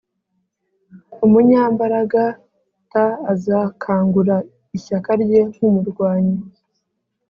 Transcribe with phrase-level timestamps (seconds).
[1.25, 2.23] Umunyambaraga
[2.91, 2.93] t
[3.33, 4.35] azakangura
[4.77, 6.35] ishyaka rye nk umurwanyi